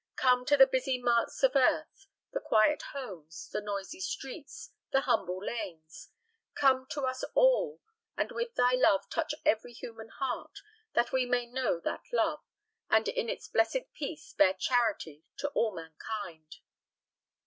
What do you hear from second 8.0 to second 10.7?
and with thy love touch every human heart,